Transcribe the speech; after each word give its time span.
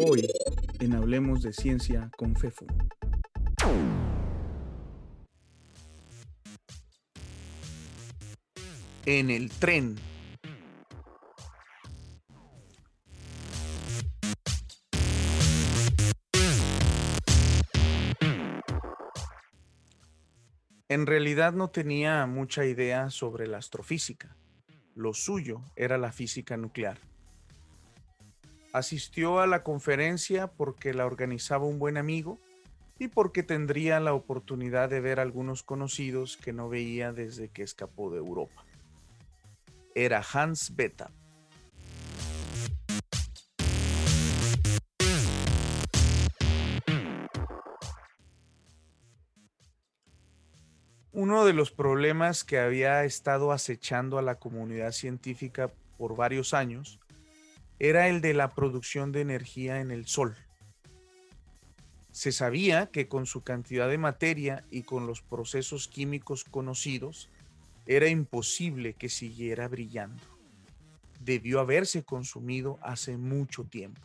Hoy, 0.00 0.30
en 0.78 0.92
Hablemos 0.94 1.42
de 1.42 1.52
Ciencia 1.52 2.08
con 2.16 2.36
FEFU. 2.36 2.66
En 9.06 9.30
el 9.30 9.50
tren. 9.50 9.96
En 20.88 21.06
realidad 21.06 21.54
no 21.54 21.70
tenía 21.70 22.24
mucha 22.26 22.64
idea 22.64 23.10
sobre 23.10 23.48
la 23.48 23.58
astrofísica. 23.58 24.36
Lo 24.94 25.12
suyo 25.12 25.62
era 25.74 25.98
la 25.98 26.12
física 26.12 26.56
nuclear. 26.56 26.98
Asistió 28.72 29.40
a 29.40 29.46
la 29.46 29.62
conferencia 29.62 30.46
porque 30.46 30.92
la 30.92 31.06
organizaba 31.06 31.64
un 31.64 31.78
buen 31.78 31.96
amigo 31.96 32.38
y 32.98 33.08
porque 33.08 33.42
tendría 33.42 33.98
la 34.00 34.12
oportunidad 34.12 34.90
de 34.90 35.00
ver 35.00 35.20
algunos 35.20 35.62
conocidos 35.62 36.36
que 36.36 36.52
no 36.52 36.68
veía 36.68 37.12
desde 37.12 37.48
que 37.48 37.62
escapó 37.62 38.10
de 38.10 38.18
Europa. 38.18 38.64
Era 39.94 40.22
Hans 40.32 40.76
Bethe. 40.76 41.04
Uno 51.12 51.44
de 51.44 51.52
los 51.52 51.72
problemas 51.72 52.44
que 52.44 52.58
había 52.60 53.04
estado 53.04 53.50
acechando 53.50 54.18
a 54.18 54.22
la 54.22 54.36
comunidad 54.36 54.92
científica 54.92 55.72
por 55.96 56.14
varios 56.14 56.54
años 56.54 57.00
era 57.78 58.08
el 58.08 58.20
de 58.20 58.34
la 58.34 58.50
producción 58.50 59.12
de 59.12 59.20
energía 59.20 59.80
en 59.80 59.90
el 59.90 60.06
Sol. 60.06 60.36
Se 62.10 62.32
sabía 62.32 62.86
que 62.90 63.06
con 63.06 63.26
su 63.26 63.42
cantidad 63.42 63.88
de 63.88 63.98
materia 63.98 64.64
y 64.70 64.82
con 64.82 65.06
los 65.06 65.22
procesos 65.22 65.86
químicos 65.86 66.42
conocidos, 66.42 67.28
era 67.86 68.08
imposible 68.08 68.94
que 68.94 69.08
siguiera 69.08 69.68
brillando. 69.68 70.22
Debió 71.20 71.60
haberse 71.60 72.02
consumido 72.02 72.78
hace 72.82 73.16
mucho 73.16 73.64
tiempo. 73.64 74.02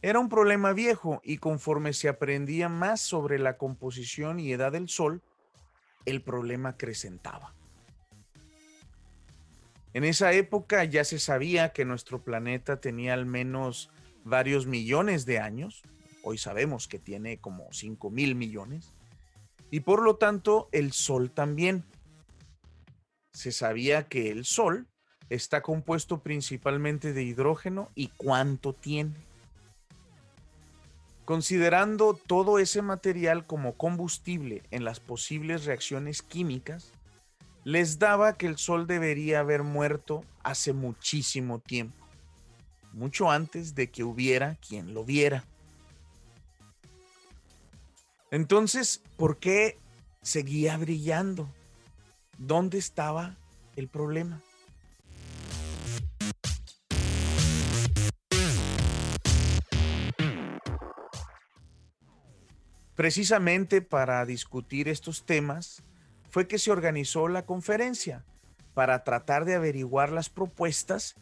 Era 0.00 0.20
un 0.20 0.28
problema 0.28 0.72
viejo 0.72 1.20
y 1.24 1.38
conforme 1.38 1.92
se 1.92 2.08
aprendía 2.08 2.68
más 2.68 3.00
sobre 3.00 3.38
la 3.38 3.56
composición 3.56 4.38
y 4.38 4.52
edad 4.52 4.72
del 4.72 4.88
Sol, 4.88 5.22
el 6.04 6.22
problema 6.22 6.70
acrecentaba. 6.70 7.54
En 9.94 10.02
esa 10.02 10.32
época 10.32 10.82
ya 10.82 11.04
se 11.04 11.20
sabía 11.20 11.72
que 11.72 11.84
nuestro 11.84 12.20
planeta 12.20 12.80
tenía 12.80 13.14
al 13.14 13.26
menos 13.26 13.90
varios 14.24 14.66
millones 14.66 15.24
de 15.24 15.38
años. 15.38 15.82
Hoy 16.24 16.36
sabemos 16.36 16.88
que 16.88 16.98
tiene 16.98 17.38
como 17.38 17.68
5 17.72 18.10
mil 18.10 18.34
millones. 18.34 18.90
Y 19.70 19.80
por 19.80 20.02
lo 20.02 20.16
tanto, 20.16 20.68
el 20.72 20.92
Sol 20.92 21.30
también. 21.30 21.84
Se 23.32 23.52
sabía 23.52 24.08
que 24.08 24.32
el 24.32 24.44
Sol 24.44 24.88
está 25.30 25.62
compuesto 25.62 26.22
principalmente 26.24 27.12
de 27.12 27.22
hidrógeno 27.22 27.90
y 27.94 28.08
cuánto 28.08 28.72
tiene. 28.72 29.14
Considerando 31.24 32.14
todo 32.14 32.58
ese 32.58 32.82
material 32.82 33.46
como 33.46 33.74
combustible 33.74 34.62
en 34.72 34.84
las 34.84 34.98
posibles 34.98 35.64
reacciones 35.66 36.20
químicas, 36.20 36.92
les 37.64 37.98
daba 37.98 38.36
que 38.36 38.46
el 38.46 38.58
sol 38.58 38.86
debería 38.86 39.40
haber 39.40 39.62
muerto 39.62 40.22
hace 40.42 40.74
muchísimo 40.74 41.58
tiempo, 41.58 42.06
mucho 42.92 43.30
antes 43.30 43.74
de 43.74 43.90
que 43.90 44.04
hubiera 44.04 44.56
quien 44.56 44.92
lo 44.92 45.04
viera. 45.04 45.44
Entonces, 48.30 49.00
¿por 49.16 49.38
qué 49.38 49.78
seguía 50.20 50.76
brillando? 50.76 51.48
¿Dónde 52.36 52.78
estaba 52.78 53.36
el 53.76 53.88
problema? 53.88 54.42
Precisamente 62.94 63.82
para 63.82 64.24
discutir 64.24 64.88
estos 64.88 65.24
temas, 65.24 65.82
fue 66.34 66.48
que 66.48 66.58
se 66.58 66.72
organizó 66.72 67.28
la 67.28 67.46
conferencia 67.46 68.24
para 68.74 69.04
tratar 69.04 69.44
de 69.44 69.54
averiguar 69.54 70.10
las 70.10 70.28
propuestas 70.28 71.14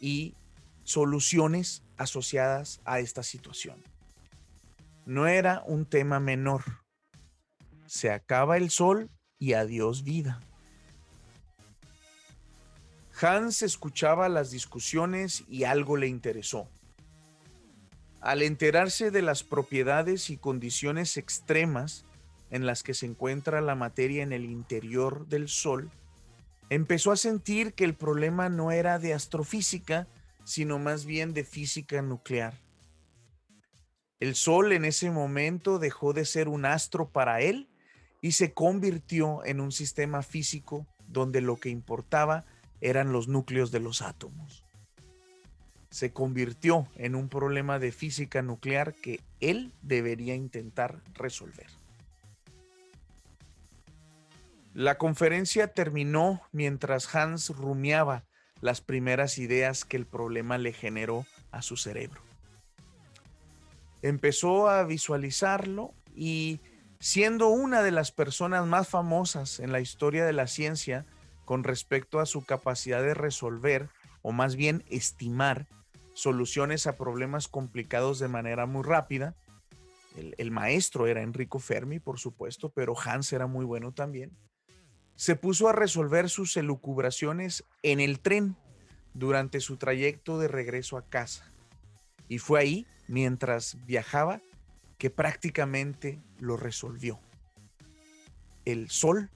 y 0.00 0.34
soluciones 0.82 1.84
asociadas 1.96 2.80
a 2.84 2.98
esta 2.98 3.22
situación. 3.22 3.80
No 5.06 5.28
era 5.28 5.62
un 5.64 5.86
tema 5.86 6.18
menor. 6.18 6.64
Se 7.86 8.10
acaba 8.10 8.56
el 8.56 8.70
sol 8.70 9.10
y 9.38 9.52
adiós 9.52 10.02
vida. 10.02 10.40
Hans 13.20 13.62
escuchaba 13.62 14.28
las 14.28 14.50
discusiones 14.50 15.44
y 15.46 15.62
algo 15.62 15.96
le 15.96 16.08
interesó. 16.08 16.68
Al 18.20 18.42
enterarse 18.42 19.12
de 19.12 19.22
las 19.22 19.44
propiedades 19.44 20.30
y 20.30 20.36
condiciones 20.36 21.16
extremas 21.16 22.07
en 22.50 22.66
las 22.66 22.82
que 22.82 22.94
se 22.94 23.06
encuentra 23.06 23.60
la 23.60 23.74
materia 23.74 24.22
en 24.22 24.32
el 24.32 24.44
interior 24.44 25.26
del 25.28 25.48
Sol, 25.48 25.90
empezó 26.70 27.12
a 27.12 27.16
sentir 27.16 27.74
que 27.74 27.84
el 27.84 27.94
problema 27.94 28.48
no 28.48 28.70
era 28.70 28.98
de 28.98 29.14
astrofísica, 29.14 30.06
sino 30.44 30.78
más 30.78 31.04
bien 31.04 31.34
de 31.34 31.44
física 31.44 32.02
nuclear. 32.02 32.54
El 34.20 34.34
Sol 34.34 34.72
en 34.72 34.84
ese 34.84 35.10
momento 35.10 35.78
dejó 35.78 36.12
de 36.12 36.24
ser 36.24 36.48
un 36.48 36.64
astro 36.64 37.08
para 37.08 37.40
él 37.40 37.68
y 38.20 38.32
se 38.32 38.52
convirtió 38.52 39.44
en 39.44 39.60
un 39.60 39.70
sistema 39.70 40.22
físico 40.22 40.86
donde 41.06 41.40
lo 41.40 41.56
que 41.56 41.68
importaba 41.68 42.44
eran 42.80 43.12
los 43.12 43.28
núcleos 43.28 43.70
de 43.70 43.80
los 43.80 44.02
átomos. 44.02 44.64
Se 45.90 46.12
convirtió 46.12 46.88
en 46.96 47.14
un 47.14 47.28
problema 47.28 47.78
de 47.78 47.92
física 47.92 48.42
nuclear 48.42 48.94
que 48.94 49.20
él 49.40 49.72
debería 49.82 50.34
intentar 50.34 51.00
resolver. 51.14 51.66
La 54.78 54.96
conferencia 54.96 55.74
terminó 55.74 56.40
mientras 56.52 57.12
Hans 57.12 57.50
rumiaba 57.50 58.22
las 58.60 58.80
primeras 58.80 59.38
ideas 59.38 59.84
que 59.84 59.96
el 59.96 60.06
problema 60.06 60.56
le 60.56 60.72
generó 60.72 61.26
a 61.50 61.62
su 61.62 61.76
cerebro. 61.76 62.20
Empezó 64.02 64.68
a 64.68 64.84
visualizarlo 64.84 65.92
y 66.14 66.60
siendo 67.00 67.48
una 67.48 67.82
de 67.82 67.90
las 67.90 68.12
personas 68.12 68.68
más 68.68 68.86
famosas 68.86 69.58
en 69.58 69.72
la 69.72 69.80
historia 69.80 70.24
de 70.24 70.32
la 70.32 70.46
ciencia 70.46 71.04
con 71.44 71.64
respecto 71.64 72.20
a 72.20 72.26
su 72.26 72.44
capacidad 72.44 73.02
de 73.02 73.14
resolver, 73.14 73.88
o 74.22 74.30
más 74.30 74.54
bien 74.54 74.84
estimar, 74.90 75.66
soluciones 76.14 76.86
a 76.86 76.96
problemas 76.96 77.48
complicados 77.48 78.20
de 78.20 78.28
manera 78.28 78.66
muy 78.66 78.84
rápida. 78.84 79.34
El, 80.16 80.36
el, 80.38 80.52
maestro 80.52 81.08
era 81.08 81.22
Enrico 81.22 81.58
Fermi, 81.58 81.98
por 81.98 82.20
supuesto, 82.20 82.70
pero 82.70 82.94
Hans 82.96 83.32
era 83.32 83.48
muy 83.48 83.64
bueno 83.64 83.90
también 83.90 84.36
se 85.18 85.34
puso 85.34 85.68
a 85.68 85.72
resolver 85.72 86.30
sus 86.30 86.56
elucubraciones 86.56 87.64
en 87.82 87.98
el 87.98 88.20
tren 88.20 88.56
durante 89.14 89.58
su 89.58 89.76
trayecto 89.76 90.38
de 90.38 90.46
regreso 90.46 90.96
a 90.96 91.04
casa. 91.04 91.44
Y 92.28 92.38
fue 92.38 92.60
ahí, 92.60 92.86
mientras 93.08 93.84
viajaba, 93.84 94.40
que 94.96 95.10
prácticamente 95.10 96.20
lo 96.38 96.56
resolvió. 96.56 97.18
El 98.64 98.90
Sol 98.90 99.28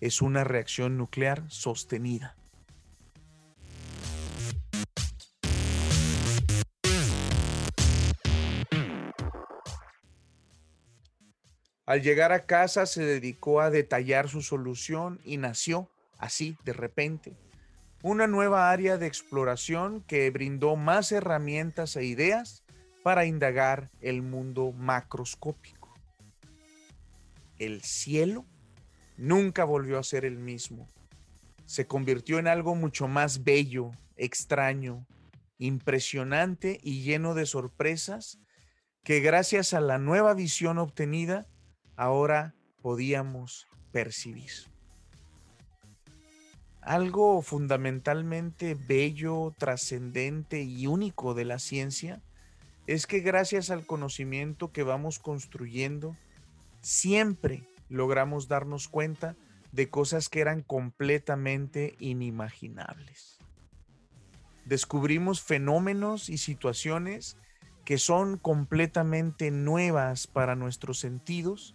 es 0.00 0.22
una 0.22 0.42
reacción 0.42 0.98
nuclear 0.98 1.48
sostenida. 1.48 2.34
Al 11.88 12.02
llegar 12.02 12.32
a 12.32 12.44
casa 12.44 12.84
se 12.84 13.02
dedicó 13.02 13.62
a 13.62 13.70
detallar 13.70 14.28
su 14.28 14.42
solución 14.42 15.22
y 15.24 15.38
nació, 15.38 15.90
así, 16.18 16.58
de 16.66 16.74
repente, 16.74 17.34
una 18.02 18.26
nueva 18.26 18.70
área 18.70 18.98
de 18.98 19.06
exploración 19.06 20.02
que 20.02 20.28
brindó 20.28 20.76
más 20.76 21.12
herramientas 21.12 21.96
e 21.96 22.04
ideas 22.04 22.62
para 23.02 23.24
indagar 23.24 23.88
el 24.02 24.20
mundo 24.20 24.70
macroscópico. 24.72 25.94
El 27.58 27.80
cielo 27.80 28.44
nunca 29.16 29.64
volvió 29.64 29.98
a 29.98 30.04
ser 30.04 30.26
el 30.26 30.36
mismo. 30.36 30.88
Se 31.64 31.86
convirtió 31.86 32.38
en 32.38 32.48
algo 32.48 32.74
mucho 32.74 33.08
más 33.08 33.44
bello, 33.44 33.92
extraño, 34.18 35.06
impresionante 35.56 36.80
y 36.82 37.00
lleno 37.02 37.32
de 37.32 37.46
sorpresas 37.46 38.38
que 39.04 39.20
gracias 39.20 39.72
a 39.72 39.80
la 39.80 39.96
nueva 39.96 40.34
visión 40.34 40.76
obtenida 40.76 41.46
ahora 41.98 42.54
podíamos 42.80 43.66
percibir. 43.90 44.52
Algo 46.80 47.42
fundamentalmente 47.42 48.74
bello, 48.74 49.52
trascendente 49.58 50.62
y 50.62 50.86
único 50.86 51.34
de 51.34 51.44
la 51.44 51.58
ciencia 51.58 52.22
es 52.86 53.06
que 53.06 53.18
gracias 53.18 53.70
al 53.70 53.84
conocimiento 53.84 54.72
que 54.72 54.84
vamos 54.84 55.18
construyendo, 55.18 56.16
siempre 56.80 57.64
logramos 57.90 58.46
darnos 58.46 58.86
cuenta 58.86 59.34
de 59.72 59.90
cosas 59.90 60.28
que 60.28 60.40
eran 60.40 60.62
completamente 60.62 61.96
inimaginables. 61.98 63.38
Descubrimos 64.64 65.42
fenómenos 65.42 66.30
y 66.30 66.38
situaciones 66.38 67.36
que 67.84 67.98
son 67.98 68.38
completamente 68.38 69.50
nuevas 69.50 70.28
para 70.28 70.54
nuestros 70.54 71.00
sentidos 71.00 71.74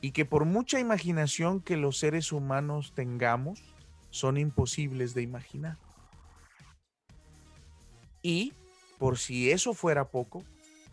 y 0.00 0.12
que 0.12 0.24
por 0.24 0.44
mucha 0.44 0.80
imaginación 0.80 1.60
que 1.60 1.76
los 1.76 1.98
seres 1.98 2.32
humanos 2.32 2.92
tengamos, 2.94 3.62
son 4.10 4.38
imposibles 4.38 5.14
de 5.14 5.22
imaginar. 5.22 5.78
Y, 8.22 8.52
por 8.98 9.18
si 9.18 9.50
eso 9.50 9.72
fuera 9.74 10.08
poco, 10.08 10.44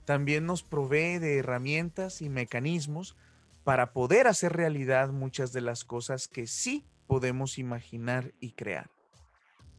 también 0.06 0.45
nos 0.45 0.63
provee 0.63 1.19
de 1.19 1.38
herramientas 1.38 2.21
y 2.21 2.30
mecanismos 2.30 3.15
para 3.63 3.92
poder 3.92 4.27
hacer 4.27 4.54
realidad 4.54 5.09
muchas 5.09 5.51
de 5.51 5.62
las 5.62 5.83
cosas 5.83 6.27
que 6.27 6.48
sí 6.48 6.86
podemos 7.07 7.57
imaginar 7.57 8.31
y 8.39 8.51
crear. 8.51 8.89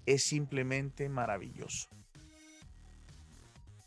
Es 0.05 0.25
simplemente 0.25 1.09
maravilloso. 1.09 1.89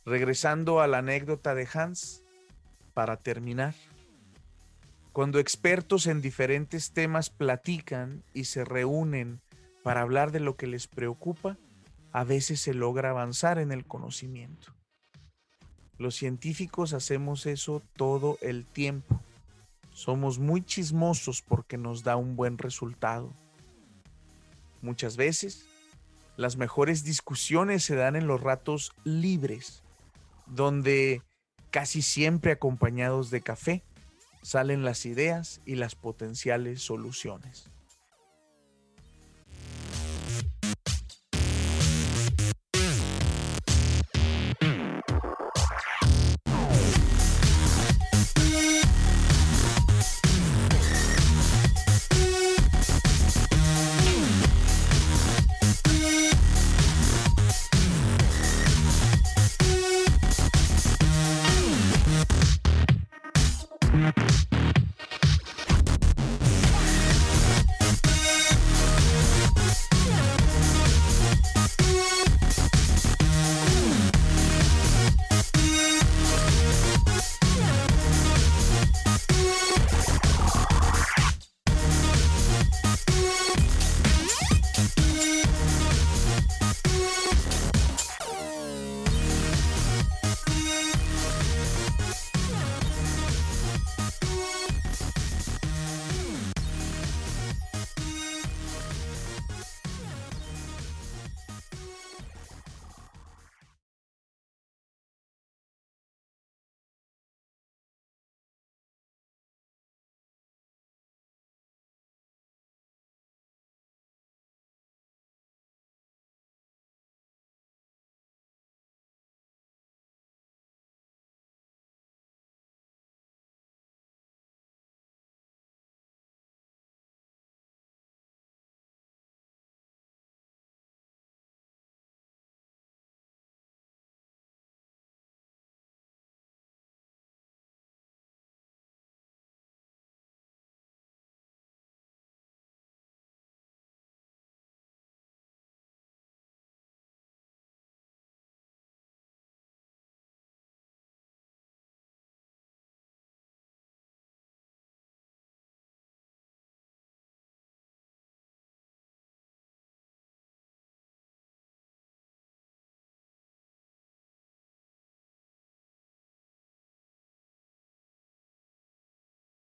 Regresando 0.05 0.81
a 0.81 0.87
la 0.87 0.99
anécdota 0.99 1.53
de 1.53 1.67
Hans, 1.71 2.23
para 2.95 3.17
terminar, 3.17 3.75
cuando 5.13 5.39
expertos 5.39 6.07
en 6.07 6.21
diferentes 6.21 6.91
temas 6.91 7.29
platican 7.29 8.23
y 8.33 8.45
se 8.45 8.63
reúnen 8.63 9.41
para 9.83 10.01
hablar 10.01 10.31
de 10.31 10.39
lo 10.39 10.55
que 10.55 10.67
les 10.67 10.87
preocupa, 10.87 11.57
a 12.13 12.23
veces 12.23 12.61
se 12.61 12.73
logra 12.73 13.09
avanzar 13.09 13.59
en 13.59 13.71
el 13.71 13.85
conocimiento. 13.85 14.73
Los 15.97 16.15
científicos 16.15 16.93
hacemos 16.93 17.45
eso 17.45 17.81
todo 17.97 18.37
el 18.41 18.65
tiempo. 18.65 19.21
Somos 19.93 20.39
muy 20.39 20.63
chismosos 20.63 21.41
porque 21.41 21.77
nos 21.77 22.03
da 22.03 22.15
un 22.15 22.37
buen 22.37 22.57
resultado. 22.57 23.33
Muchas 24.81 25.17
veces, 25.17 25.65
las 26.37 26.55
mejores 26.55 27.03
discusiones 27.03 27.83
se 27.83 27.95
dan 27.95 28.15
en 28.15 28.27
los 28.27 28.41
ratos 28.41 28.93
libres, 29.03 29.83
donde 30.47 31.21
casi 31.69 32.01
siempre 32.01 32.53
acompañados 32.53 33.29
de 33.29 33.41
café 33.41 33.83
salen 34.41 34.83
las 34.83 35.05
ideas 35.05 35.61
y 35.65 35.75
las 35.75 35.95
potenciales 35.95 36.81
soluciones. 36.81 37.69